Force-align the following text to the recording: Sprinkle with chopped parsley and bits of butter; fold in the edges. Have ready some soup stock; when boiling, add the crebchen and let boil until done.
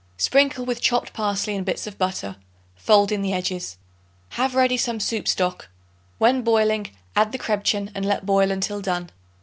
Sprinkle 0.17 0.65
with 0.65 0.81
chopped 0.81 1.13
parsley 1.13 1.55
and 1.55 1.63
bits 1.63 1.85
of 1.85 1.99
butter; 1.99 2.37
fold 2.75 3.11
in 3.11 3.21
the 3.21 3.33
edges. 3.33 3.77
Have 4.29 4.55
ready 4.55 4.75
some 4.75 4.99
soup 4.99 5.27
stock; 5.27 5.69
when 6.17 6.41
boiling, 6.41 6.89
add 7.15 7.31
the 7.31 7.37
crebchen 7.37 7.91
and 7.93 8.03
let 8.03 8.25
boil 8.25 8.49
until 8.49 8.81
done. 8.81 9.11